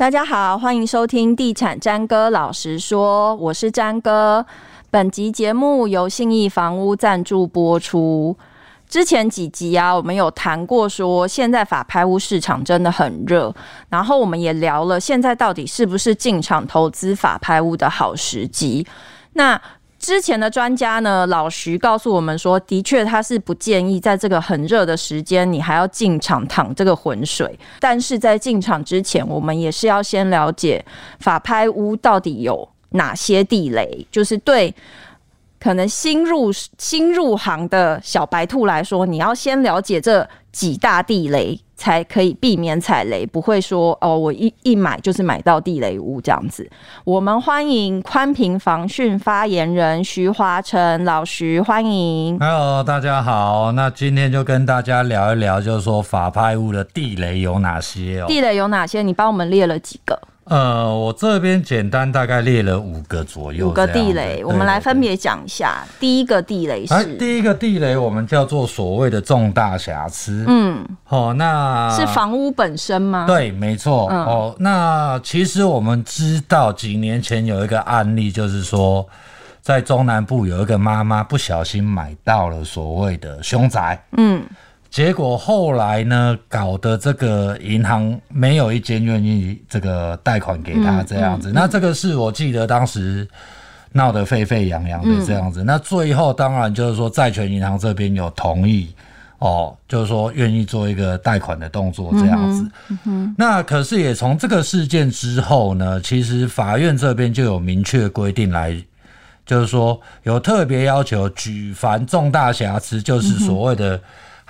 [0.00, 4.46] 大家好，欢迎收听《地产詹哥老实说》，我是詹哥。
[4.88, 8.34] 本集节目由信义房屋赞助播出。
[8.88, 13.54] 之前几集啊，我们有谈过说，现在法拍屋市场真的很热，
[13.90, 18.86] 然后我们也聊了现在到底是不是进场投资法拍屋的好时机。
[19.34, 19.60] 那
[20.00, 27.56] 之前的专家呢，老徐告诉我们说，的确他是不建议在这个很热的时间，你还要进场躺这个浑水。
[27.78, 30.84] 但是在进场之前，我们也是要先了解
[31.20, 34.74] 法拍屋到底有哪些地雷，就是对。
[35.62, 46.70] 可能新入新入行的小白兔来说，你要先了解这几大地雷，才可以避免踩雷，不会说哦，我一一买就是买到地雷屋这样子。
[47.04, 52.38] 我们欢迎宽频防汛发言人徐华成老徐，欢迎。
[52.38, 58.26] Hello，大家好，那今天就跟大家聊一聊，就是说法拍屋的地雷有哪些哦？
[58.28, 59.00] 地雷有哪些？
[59.00, 60.20] 你帮我们列了几个？
[60.50, 65.86] 呃，我这边简单大概列了五个左右，五个地雷，我们来分别讲一下。
[66.00, 70.44] 第一个地雷是，第一个地雷我们叫做所谓的重大瑕疵。
[70.48, 73.26] 嗯，哦，那是房屋本身吗？
[73.28, 74.08] 对，没错。
[74.10, 79.06] 嗯、哦，那其实我们知道几年前有一个案例，就是说
[79.60, 84.02] 在中南部有一个妈妈不小心买到了所谓的凶宅。
[84.16, 84.42] 嗯。
[84.90, 91.50] 结果后来呢，搞得这个银行没有一间愿意这个贷款给他这样子。
[91.50, 93.26] 嗯嗯嗯、那这个是我记得当时
[93.92, 95.62] 闹得沸沸扬扬的这样子。
[95.62, 98.92] 嗯、那最后当然就是说债权银行这边有同意
[99.38, 102.68] 哦，就是说愿意做一个贷款的动作这样子。
[103.38, 108.76] 那可是也从这个事件之后呢，其实法院这边就有明确规定来，
[109.46, 114.00] 就是说有特别要求，举凡重大瑕疵，就是所谓的。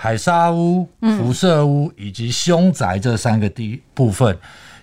[0.03, 0.89] 海沙屋、
[1.19, 4.35] 辐射屋以及凶宅这三个地部分，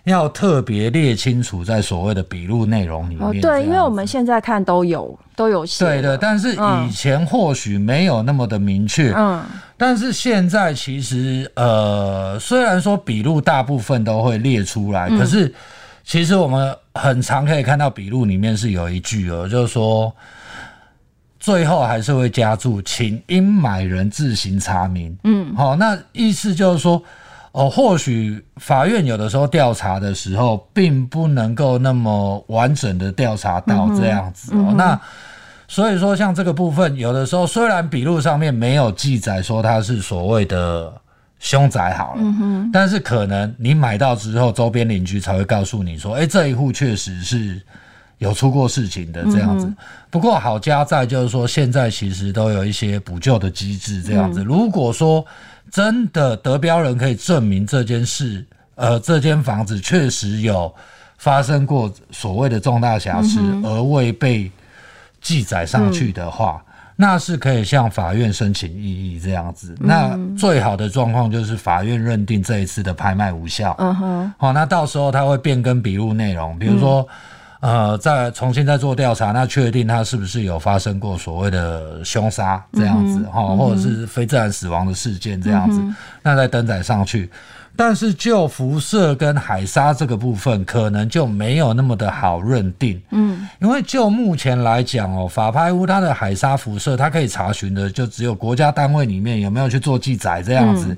[0.03, 3.27] 要特别列清楚在所谓的笔录内容里面。
[3.27, 5.83] 哦，对，因为我们现在看都有都有写。
[5.83, 6.55] 对的，但是
[6.85, 9.11] 以前或许没有那么的明确。
[9.17, 9.43] 嗯。
[9.75, 15.51] 但是现在其实，呃，虽然说笔录大部分都会列出来，可是
[16.03, 20.13] 其实我们很常可以看到笔录里面是有一句哦，就是说。
[21.47, 25.17] 最后还是会加注，请应买人自行查明。
[25.23, 27.01] 嗯，好、哦，那意思就是说，
[27.53, 34.51] 哦，或许法院有的时候调查的时候，并不能够那么完整的调查到这样子。
[34.55, 34.99] 哦，嗯、那
[35.69, 40.93] 所以说，像这个部分，有的时候虽然笔录上面没有记载说他是所谓的
[41.39, 47.61] 凶宅好了，嗯，但是可能你买到之后，周边邻居才会告诉你说，哎，这一户确实是。
[48.19, 49.71] 有出过事情的这样子，
[50.09, 54.43] 不过好家在就是说，现在其实都有一些补救的机制这样子。
[54.43, 55.23] 如果说
[55.69, 60.73] 真的得标人可以证明这件事，呃，这间房子确实有
[61.19, 64.51] 发生过所谓的重大瑕疵而未被
[65.21, 66.63] 记载上去的话，
[66.95, 69.75] 那是可以向法院申请异议这样子。
[69.79, 73.75] 那最好的状况就是法院认定这一次的拍卖无效。
[73.77, 77.07] 嗯哼，好，那到时候他会变更笔录内容，比如说。
[77.59, 87.29] 呃，再重新再做调查，那确定他是不是有发生过所谓的凶杀这样子哈，嗯、或者是非自然死亡的事件这样子，嗯、那再登载上去。
[87.75, 92.99] 但是就辐射跟海沙这个部分，可能就没有那么的好认定。
[93.11, 100.87] 嗯，因为就目前来讲哦，法拍屋它的海沙辐射，它可以查询的就只有国家单位里面有没有去做记载这样子。
[100.89, 100.97] 嗯、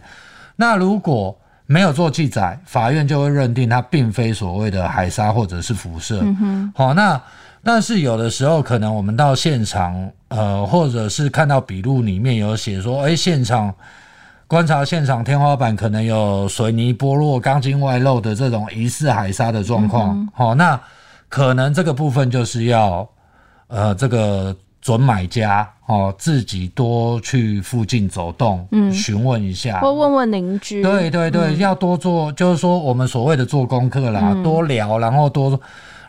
[0.55, 1.37] 那如果
[1.72, 6.25] 没有做记载，法院就会认定它并非所谓的海沙或者是辐射。
[6.74, 7.22] 好，那
[7.63, 13.72] 但是有的时候可能我们到现场，呃，或者是看到笔录里面有写说，哎，现场
[14.47, 20.28] 观察现场天花板可能有水泥剥落、钢筋外露的这种疑似海沙的状况。
[20.34, 20.81] 好、那
[21.30, 23.07] 可能这个部分就是要，
[23.68, 24.56] 呃，这个。
[24.81, 30.81] 准买家哦，自己多去附近走动，嗯，询问一下，或问问邻居。
[30.81, 35.59] 对对对，嗯、要多做，就是说我们所谓的做功课啦，嗯、多聊，然后多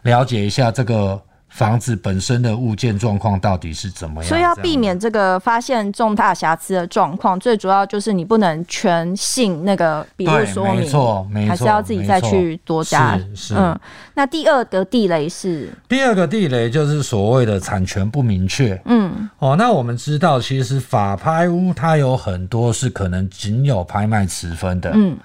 [0.03, 1.21] 了解一下这个。
[1.51, 4.29] 房子本身的物件状况到底是怎么样？
[4.29, 13.19] 所以要避免这个发现重大瑕疵的状况，最主要就是你不能全信那个笔录说明，没错，没错，还是要自己再去多加。
[13.19, 13.55] 是是。
[13.57, 13.79] 嗯，
[14.15, 15.69] 那第二个地雷是？
[15.89, 18.81] 第二个地雷就是所谓的产权不明确。
[18.87, 25.19] 嗯，哦，那我们知道，其实法拍屋它有很多是可能仅有拍卖持分的，嗯，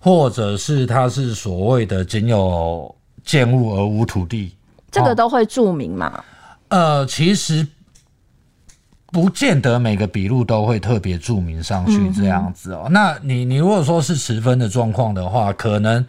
[0.00, 2.94] 或者是它是所谓的仅有
[3.24, 4.52] 建物而无土地。
[4.90, 6.22] 这个都会注明吗？
[6.68, 7.66] 呃，其实
[9.12, 12.84] 不见得每个笔录都会特别注明上去这样子哦。
[12.86, 16.04] 嗯、那你你如果说是持分的状况的话，可能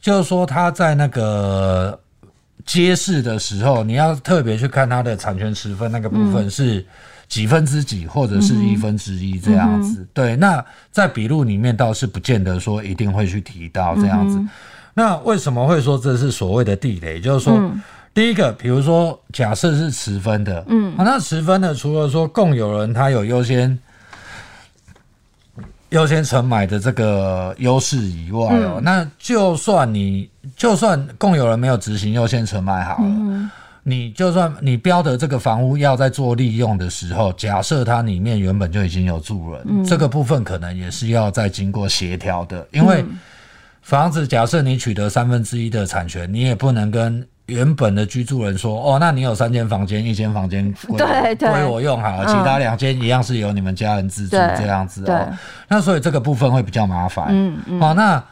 [0.00, 1.98] 就是说他在那个
[2.66, 6.84] 揭示的时候，你要特别去看他的产权持分那个部分是
[7.28, 10.00] 几分之几，或者是一分之一这样子。
[10.00, 14.36] 嗯、对，那在笔录里面倒是不见得说一定会去提到这样子。
[14.36, 14.50] 嗯、
[14.92, 17.18] 那为什么会说这是所谓的地雷？
[17.18, 17.82] 就是说，嗯、
[18.14, 23.78] 第一个，比如说假设是持分的，嗯，那持分的除了说共有人他有优先。
[25.90, 33.48] 优先承买的这个优势以外哦，嗯、那就算你就算共有人没有执行优先承买好了，嗯、
[33.84, 43.04] 你就算你标的这个房屋要在做利用的时候，假设它里面原本就已经有住人，嗯、这个部分可能也是要再经过协调的，因为
[43.82, 47.24] 房子假设你取得三分之一的产权，你也不能跟。
[47.46, 50.98] 原本的居住人说：“哦，那你有三间房间，一间房间归
[51.36, 55.28] 归我用好了，其他两间一样是由你们家人自住这样子哦。
[55.68, 57.26] 那所以这个部分会比较麻烦。
[57.30, 57.80] 嗯嗯。
[57.80, 58.22] 好，那。”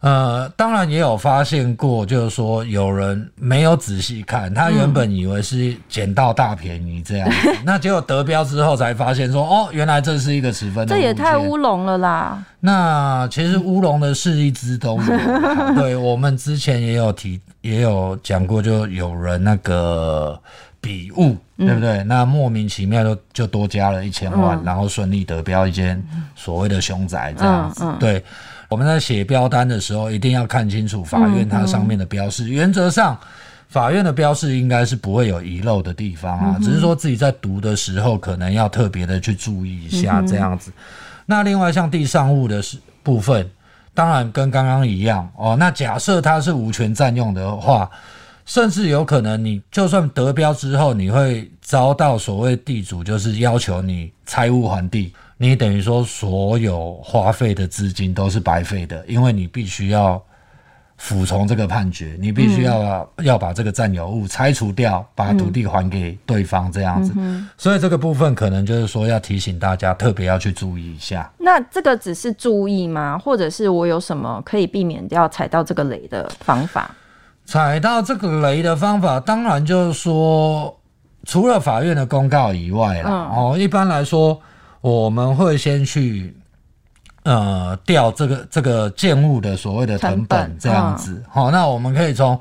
[0.00, 7.28] 呃，当然也有发现过，就是说有人没有仔细看，他原本以为是捡到大便宜这样
[7.66, 10.94] 那结果得标之后才发现说，哦，原来这是一个十分的。
[10.94, 12.42] 这也太乌龙了啦！
[12.60, 20.40] 那其实乌龙的是一只都有，对，我们之前也有提，也有讲过，就有人那个
[20.80, 22.02] 笔误，嗯、对不对？
[22.04, 26.02] 那莫名其妙就就多加了一千万，嗯、然后顺利得标一间
[26.34, 28.24] 所谓的凶宅这样子，嗯嗯、对。
[28.70, 32.48] 我们在写标单的时候，一定要看清楚法院它上面的标示。
[32.48, 33.18] 原则上，
[33.68, 40.72] 法院的标示应该是不会有遗漏的地方啊，只是说自己在读的时候，可能要特别的去注意一下这样子。
[41.26, 42.62] 那另外像地上物的
[43.02, 43.50] 部分，
[43.92, 45.56] 当然跟刚刚一样哦。
[45.58, 47.90] 那假设它是无权占用的话，
[48.46, 55.12] 甚至有可能你就算得标之后，你会遭到所谓地主就是要求你拆屋还地。
[55.42, 60.22] 你等于说所有花费的资金都是白费的，因为你必须要
[60.98, 67.14] 服从这个判决，你必须要要把这个占有物拆除掉，把土地还给对方这样子。
[67.56, 71.32] 所以这个部分可能就是说要提醒大家特别要去注意一下。
[71.38, 73.16] 那这个只是注意吗？
[73.16, 76.94] 或者是我有什么可以避免掉踩到这个雷的方法？
[77.46, 80.78] 踩到这个雷的方法，当然就是说
[81.24, 84.38] 除了法院的公告以外啦，哦，一般来说。
[84.80, 86.34] 我们会先去
[87.24, 92.40] 呃调这个这个建物的所谓的成本这样子，好、哦，那我们可以从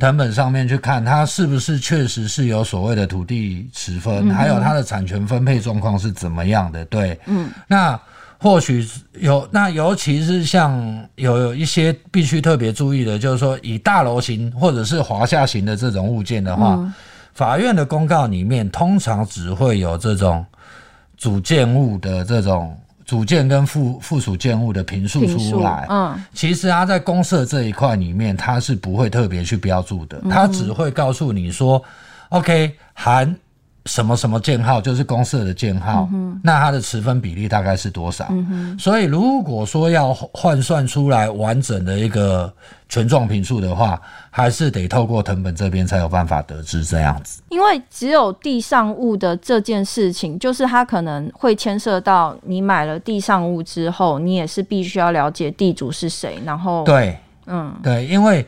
[0.00, 7.98] 成本上面去看它是不是确实是有所谓的土地持分，嗯、还有它的产权分配状况是怎么样的，对，嗯，那
[8.38, 16.92] 或许有，那尤其是像有有一些必须特别注意的，就是说以大楼型或者是华夏型的这种物件的话，嗯、
[17.32, 20.44] 法院的公告里面通常只会有这种。
[21.16, 31.82] 主建物的这种主建跟附附属建物的平数出来，嗯，其实它在公社这一块里面，它是不会特别去标注的，它只会告诉你说
[32.30, 33.36] ，OK 含。
[33.86, 38.26] 什么什么建号就是公社的建号，嗯、那它的持分比例大概是多少？
[38.30, 42.52] 嗯、所以如果说要换算出来完整的一个
[42.88, 43.98] 权状坪数的话，
[44.30, 47.40] 还是得透过藤本这边才有办法得知这样子。
[47.48, 58.44] 因为只有地上物的这件事情，就是它可能会牵涉到你买了地上物之后，你也是必须要了解地主是谁，然后对，嗯，对，因为。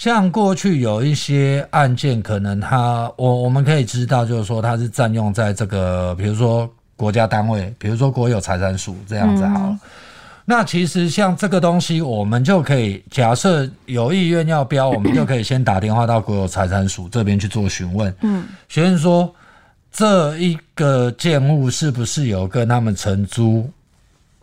[0.00, 6.66] 像过去有一些案件，可能他我我们可以知道，就是说他是占用在这个，比如说
[6.96, 9.68] 国家单位，比如说国有财产署这样子好了。
[9.68, 9.80] 嗯、
[10.46, 18.10] 那其实像这个东西，我们就可以假设有意愿要标，我们就可以先打电话到国有财产署这边去做询问。
[18.22, 19.30] 嗯，询问说
[19.92, 23.70] 这一个建物是不是有跟他们承租？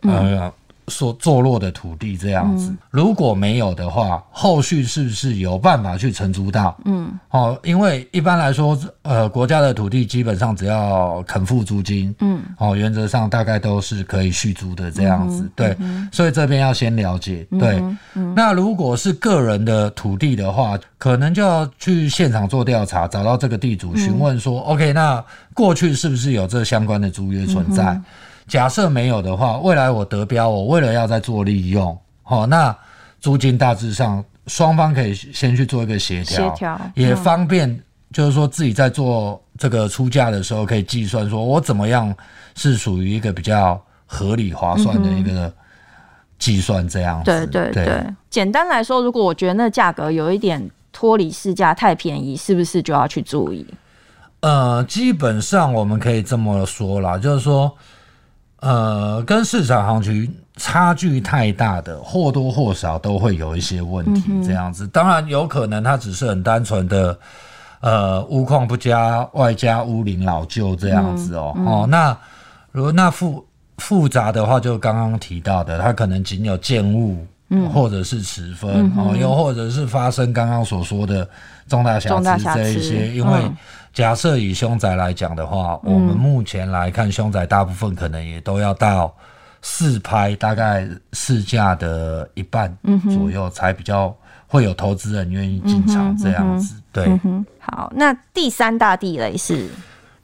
[0.02, 0.38] 嗯。
[0.38, 0.54] 呃
[0.88, 6.76] 所坐落的土地这样子，嗯、如果没有的话，后续是不是有办法去承租到？
[6.84, 17.82] 嗯，哦，因为一般来说，呃，国家的土地基本上只要肯付租金，嗯，哦，原则上大概都是可以续租的这样子，嗯、对，嗯、所以这边要先了解，对。
[18.34, 28.00] 那如果是个人的土地的话，可能就要去现场做调查，找到这个地主询问说、嗯、，OK，那过去是不是有这相关的租约存在？
[28.48, 32.74] 嗯假设没有的话，未来我得标，我为了要再做利用，好，那
[33.20, 37.78] 租金大致上双方可以先去做一个协调，协调也方便，
[38.10, 42.14] 就是说自己在做这个出价的时候可以计算，说我怎么样
[42.54, 45.52] 是属于一个比较合理划算的一个
[46.38, 47.24] 计算，这样子。
[47.26, 53.66] 对对对，对简单来说，如果我觉得那价格有一点脱离市价太便宜，是不是就要去注意？
[54.40, 57.70] 呃，基本上我们可以这么说啦，就是说。
[58.60, 64.22] 呃，跟市场行情差距太大的，或多或少都会有一些问题。
[64.44, 67.18] 这样子，当然有可能它只是很单纯的，
[67.80, 71.54] 呃，屋况不佳，外加屋龄老旧这样子哦。
[71.64, 72.16] 哦，那
[72.72, 73.46] 如果那复
[73.76, 77.24] 复杂的话，就刚刚提到的，它可能仅有建物，
[77.72, 81.28] 或者是持分哦，又或者是发生刚刚所说的
[81.68, 83.08] 重大瑕疵这一些。
[83.08, 83.50] 因为
[83.92, 89.14] 假设以凶宅来讲的话，我们目前来看，凶宅大部分可能也都要到。
[89.60, 92.72] 四拍大概市价的一半
[93.12, 96.80] 左右，才比较会有投资人愿意进场这样子。
[96.92, 99.68] 对、嗯嗯，好，那第三大地雷是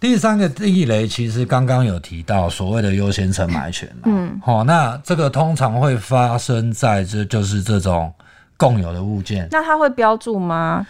[0.05, 3.91] 第三个地雷，其实刚刚有提到所谓的优先承买权。
[4.05, 8.13] 嗯，好、哦，那这个通常会发生在这就是这种
[8.59, 9.49] 共有的物件。
[9.51, 10.87] 那它会标注吗？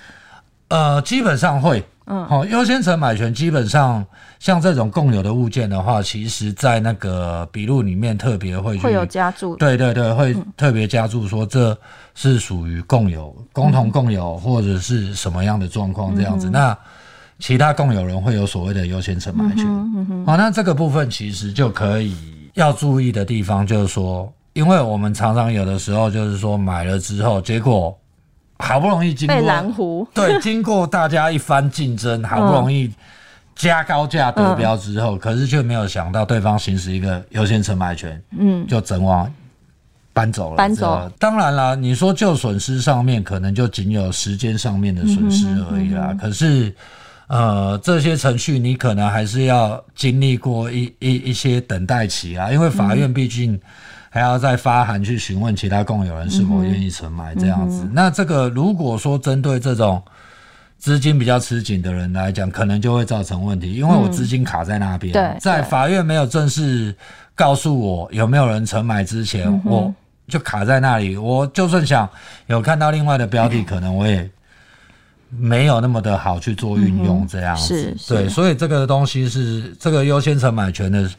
[0.66, 1.80] 呃，基本上会。
[2.06, 4.04] 嗯，好，优先承买权基本上
[4.40, 11.78] 像这种共有的物件的话，其实在那个笔录里面特别会会有加注，对对对，会特别加注说这
[12.16, 16.50] 是属于共有、共同共有或者是什么样的状况这样子。
[16.50, 16.76] 那
[17.38, 19.66] 其他共有人会有所谓的优先承买权。
[20.24, 22.16] 好，那这个部分其实就可以
[22.54, 27.96] 要注意的地方就是说，因为我们常常有的时候就是说买了之后，结果。
[28.60, 32.90] 好不容易经过被蓝湖 对，经过大家一番竞争，好不容易
[33.56, 39.30] 加高价得标之后，嗯、可是却没有想到对方行使一个优先承买权，嗯，就整网
[40.12, 40.56] 搬走了。
[40.56, 41.10] 搬走。
[41.18, 46.06] 当然了，你说就损失上面，可能就仅有时间上面的损失而已啦。
[46.06, 46.72] 嗯、哼哼哼可是，
[47.28, 53.60] 呃，这些程序你可能还是要经历过一一一些等待期啊，因为法院毕竟。
[54.10, 57.82] 还要再发函去询问其他共有人是否愿意承买这样子。
[57.82, 60.00] 嗯嗯、那这个如果说针对这种
[60.78, 66.94] 资金比较吃紧的人来讲，可能就会造成问题，因为我资金卡在那边，嗯、在法院没有正式
[67.34, 69.94] 告诉我有没有人承买之前，嗯、我
[70.28, 71.16] 就卡在那里。
[71.16, 72.08] 我就算想
[72.46, 74.30] 有看到另外的标的，嗯、可能我也
[75.38, 77.90] 没有那么的好去做运用这样子。
[77.90, 81.10] 嗯、对，所以这个东西是这个优先承买权的。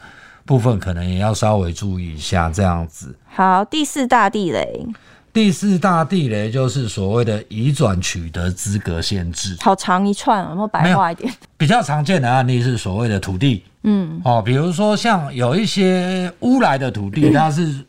[0.48, 3.16] 部分可能也要稍微注意一下，这样子。
[3.26, 4.86] 好，第四大地雷。
[5.34, 9.58] 第四大地雷就是所谓的移转取得资格限制。
[9.60, 11.34] 好长一串，有没有白话一点？
[11.58, 17.84] 比较常见的案例是所谓的土地，嗯，哦，比如说像有一些乌来的土地， 它是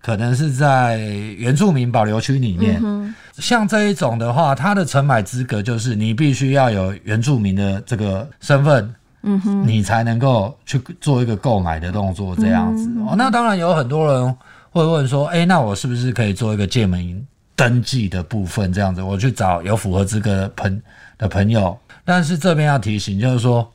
[0.00, 8.94] 可能是在原住民保留区里面，嗯、像这一种的话，它的承买资格就是你必须要有原住民的这个身份。
[9.22, 13.14] 嗯哼，你才能够去做一个购买的动作，这样子哦。
[13.18, 14.36] 那当然有很多人
[14.70, 17.22] 会问说，哎，那我是不是可以做一个借名
[17.54, 18.72] 登记的部分？
[18.72, 20.82] 这样子，我去找有符合资格的朋
[21.18, 21.76] 的朋友。
[22.02, 23.70] 但是这边要提醒，就是说，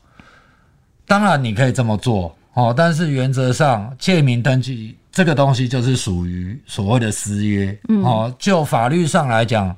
[1.06, 8.30] 当然你可以这么做哦，但是原则上借名登记这个东西就是属于所谓的私约哦。
[8.38, 9.74] 就法律上来讲，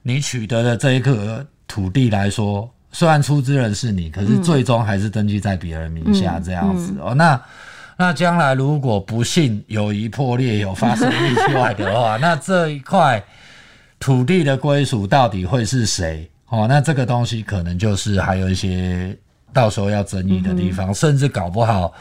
[0.00, 2.66] 你取得的这一个土地来说。
[2.90, 7.12] 虽然出资人是你，可是最终还是登记在别人名下这样子哦。
[7.14, 7.38] 那
[7.98, 13.22] 那将来如果不幸友谊破裂，有发生意外的话， 那这一块
[14.00, 16.26] 土地的归属到底会是谁？
[16.48, 19.14] 哦，那这个东西可能就是还有一些
[19.52, 21.92] 到时候要争议的地方，甚至搞不好。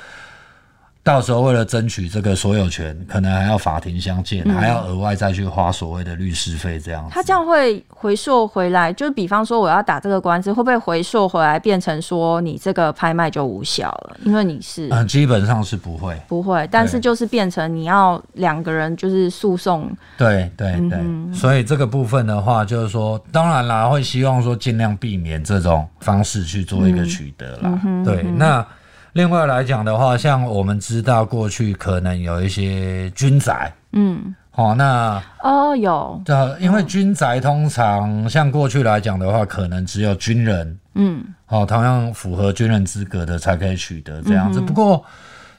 [1.03, 7.09] 到时候为了争取这个所有权，可能还要法庭相见，嗯、还要额外再去花所谓的律师费这样子。
[7.11, 14.15] 他这样会回溯回来，就是比方说我要打这个官司，会不会回溯回来变成说你这个拍卖就无效了？
[14.23, 16.65] 因为你是嗯，基本上是不会，不会。
[16.71, 19.91] 但是就是变成你要两个人就是诉讼。
[20.17, 27.77] 对对对，所以这个部分的话，就是说，当然啦，会希望说尽量避免这种方式去做一个取得啦。
[28.05, 28.65] 对，那。
[29.13, 36.19] 另外来讲的话，像我们知道过去可能有一些军宅，嗯，好，那哦有，
[36.59, 44.59] 因为军宅通常像过去来讲的话，可能只有军人，嗯，好，同样符合军人资格的才可以取得这样子。
[44.59, 45.03] 不过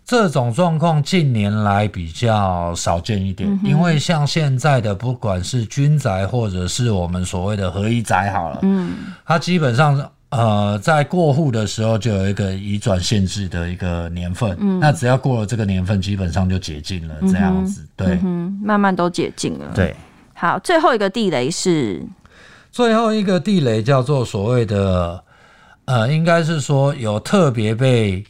[0.05, 8.95] 这种状况近年来比较少见一点，因为像现在的不管是军宅或者是我们所谓的合一宅，好了，嗯，
[9.25, 10.11] 它基本上。
[10.37, 19.95] 呃，在过户的时候就有一个移转限制的一个年份，嗯，那只要过了这个年份，基本上就解禁了，这样子，嗯、对、嗯，慢慢都解禁了，对。
[20.33, 22.05] 好，最后一个地雷是，
[22.73, 25.23] 最后一个地雷叫做所谓的，
[25.85, 28.25] 呃，应该是说有特别被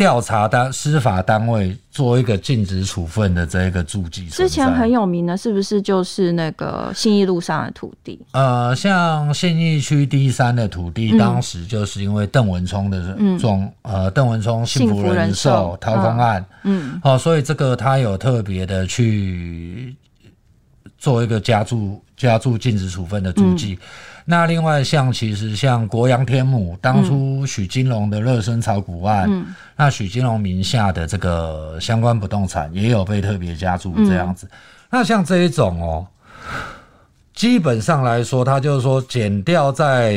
[0.00, 4.26] 调查单司法单位做一个禁止处分的这一个注记。
[4.30, 8.18] 之前很有名的，是不是就是那个信义路上的土地？
[8.30, 19.94] 呃，像信义区 D 三的土地，嗯、当时就是因为邓文聪的这种、嗯、呃邓文聪幸福人寿掏空案，嗯，哦，所以这个他有特别的去
[20.96, 23.74] 做一个加注加注禁止处分的注记。
[23.74, 23.86] 嗯
[24.30, 34.46] 那另外像其实像国阳天母当初许金龙的热身炒股案，嗯、那许金龙名下的这个相关不动产也有被特别加注这样子。
[34.46, 34.58] 嗯、
[34.88, 36.06] 那像这一种哦，
[37.34, 40.14] 基本上来说，他就是说减掉在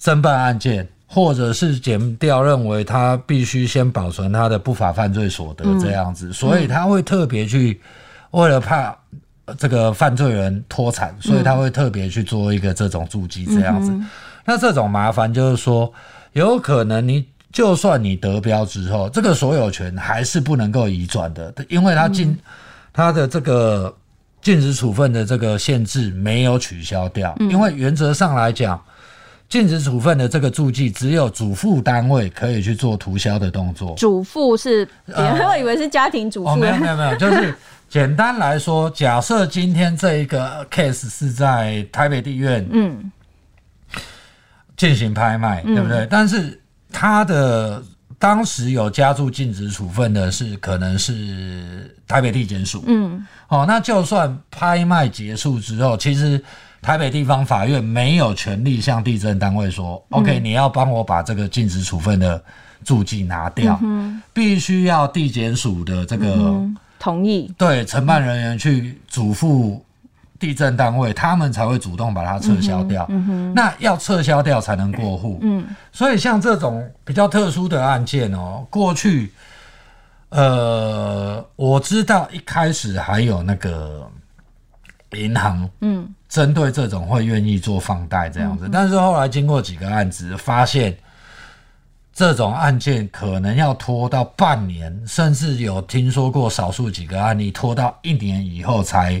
[0.00, 7.78] 侦办案件，或者是减掉认为他必须先保存他的不法犯罪所得这样子，嗯、所以他会特别去
[8.30, 8.96] 为了怕。
[9.58, 13.90] 这个犯罪人脱产，所以他会特别去做一个这种注记这样子。
[13.90, 14.08] 嗯、
[14.44, 15.92] 那这种麻烦就是说，
[16.32, 22.36] 有可能你就算你得标之后，这个所有权还是不能够移转的，因为他禁
[22.92, 23.94] 他的这个
[24.40, 27.34] 禁止处分的这个限制没有取消掉。
[27.40, 28.82] 嗯、因为原则上来讲，
[29.48, 33.94] 禁止处分的这个注记只有主妇单位可以去做涂销的动作。
[33.96, 36.56] 主妇是，别人以为是家庭主妇、呃哦。
[36.56, 37.54] 没有没有没有， 就是。
[37.86, 43.12] 简单来说，假设今天这一个 case 是在台北地院，嗯，
[44.76, 46.04] 进行拍卖，嗯、对不对？
[46.10, 46.60] 但是
[46.90, 47.80] 他的
[48.18, 56.42] 当时有加注禁止处分的是，可能是台北地检署，嗯，哦，那就算拍卖结束之后，其实
[56.84, 62.42] 台北地方法院没有权利向地震单位说、嗯、，OK，你要帮我把这个禁止处分的
[62.84, 66.34] 注记拿掉，嗯、必须要地检署的这个。
[66.34, 69.78] 嗯同意对承办人员去嘱咐
[70.38, 73.04] 地震单位，他们才会主动把它撤销掉。
[73.10, 75.38] 嗯哼，那要撤销掉才能过户。
[75.42, 79.30] 嗯，所以像这种比较特殊的案件哦，过去
[80.30, 84.10] 呃，我知道一开始还有那个
[85.12, 90.96] 银行，嗯，针对这种会愿意做放贷这样子，但是后来经过几个案子，发现。
[92.16, 99.20] 这种案件可能要拖到半年，甚至有听说过少数几个案例拖到一年以后才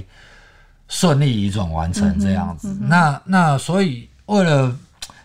[0.86, 2.72] 顺利移转完成这样子。
[2.80, 4.72] 那那所以为了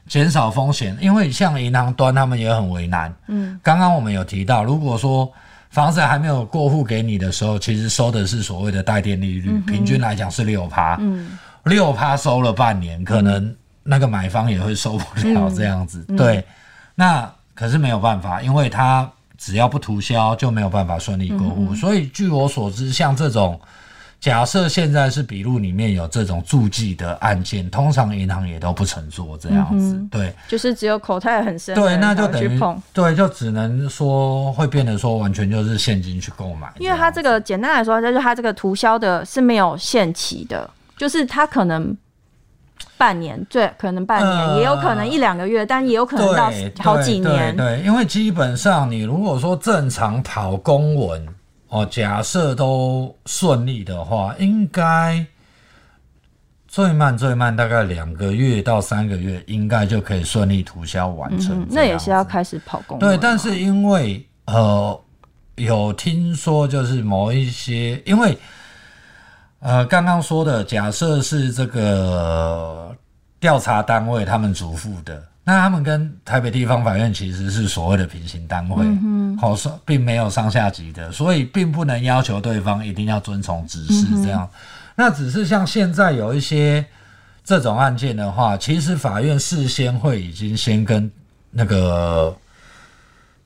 [0.07, 3.13] 减少风险，因为像银行端他们也很为难。
[3.27, 5.31] 嗯，刚刚我们有提到，如果说
[5.69, 10.97] 房子还没有过户给你的时候，其实收的是所谓的带电利率，嗯、平均来讲是六趴。
[10.99, 16.05] 嗯，六趴收了半年，可能那个买方也会受不了这样子。
[16.09, 16.45] 嗯、对，
[16.95, 17.31] 那。
[17.55, 21.75] 可是没有办法，因为他只要不涂销就没有办法顺利过户。
[21.75, 23.59] 所以据我所知，像这种
[24.21, 29.93] 假设现在是笔录里面有这种注记的案件，通常银行也都不承做这样子。
[29.93, 32.57] 嗯、对，就是只有口袋很深，对，那就等于
[32.93, 36.71] 对，就只能说会变得说完全就是现金去购买。
[36.77, 40.69] 因为它这个简单来说，就是它这个涂销的是没有限期的，
[40.99, 41.97] 就是他可能。
[42.97, 47.55] 半年，对，可能半年，呃、也有可能一两个月，但也有可能到好几年。
[47.55, 51.25] 对，对，对，因为基本上你如果说正常跑公文
[51.69, 55.25] 哦，假设都顺利的话，应该
[56.67, 61.67] 最慢最慢大概两个月到三个月，应该就可以顺利涂销完成，嗯。
[61.69, 63.09] 那也是要开始跑公文。
[63.09, 65.01] 对，但是因为呃，
[65.55, 68.37] 有听说就是某一些因为。
[69.59, 72.95] 呃，刚刚说的假设是这个
[73.39, 78.85] 调查单位他们嘱咐的，那他们跟台北地方法院其实是所谓的平行单位，
[79.39, 84.49] 好说、嗯哼，并没有上下级的，所以并不能要求对方一定要遵从指示这样。
[84.53, 84.59] 嗯、
[84.95, 86.85] 那只是像现在有一些
[87.43, 91.11] 这种案件的话，其实法院事先会已经先跟
[91.51, 92.35] 那个。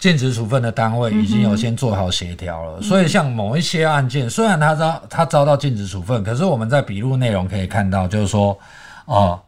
[0.04, 8.60] 禁止处分的单位已经有先做好协调了，嗯、所以像某一些案件，虽然他遭他遭到禁止处分，可是我们在笔录内容可以看到，就是说，
[9.06, 9.40] 哦，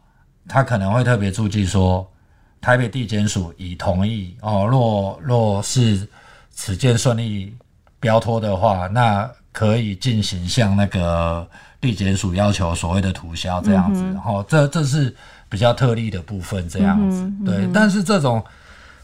[0.48, 2.10] 他可能会特别注记说，
[2.58, 6.08] 台北地检署已同意哦，若若是
[6.50, 7.54] 此件顺利
[8.00, 11.46] 标脱的话，那可以进行向那个
[11.82, 14.40] 地检署要求所谓的涂销这样子，然后、嗯哼。
[14.40, 15.14] 哦、这这是
[15.50, 18.42] 比较特例的部分这样子，对，但是这种。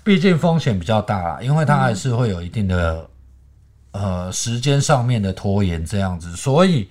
[0.04, 3.08] 毕竟风险比较大啦，因为它还是会有一定的、
[3.92, 6.88] 嗯、呃时间上面的拖延这样子，所以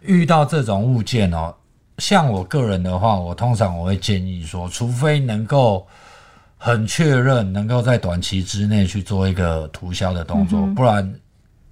[0.00, 1.54] 遇到这种物件哦，
[1.98, 5.86] 像我个人的话，我通常我会建议说，除非能够
[6.56, 11.14] 很确认能够在短期之内去做一个涂销的动作，嗯、不然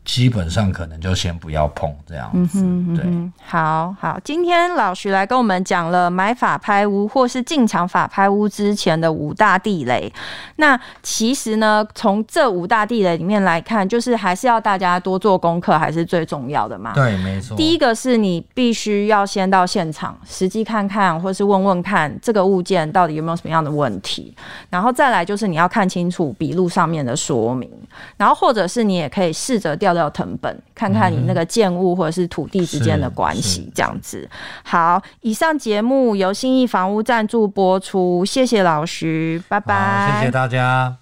[0.05, 3.05] 基本上可能就先不要碰这样子，嗯对，
[3.47, 10.13] 好好，今天老徐来跟我们讲了买法拍屋或是进场法拍屋之前的五大地雷。
[10.57, 16.93] 那其实呢，从这五大地雷里面来看，就是还是要大家多做功课，还是最重要的嘛。
[16.95, 17.57] 对，没错。
[17.57, 24.35] 第一个是你必须要先到现场实际看看，或是问问看这个物件到底有没有什么样的问题，
[24.71, 27.71] 然后再来就是你要看清楚笔录上面的说明，
[28.17, 30.01] 然后或者是你也可以试着调调。
[30.01, 34.27] 要謄本，看看你那个建物或者是土地之间的关系，这样子。
[34.65, 40.97] 好，以上节目由新意房屋赞助播出，谢谢老徐，拜拜，谢谢大家。